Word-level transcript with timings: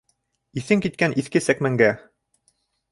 Иҫең 0.61 0.81
киткән 0.85 1.15
иҫке 1.23 1.45
сәкмәнгә. 1.51 1.95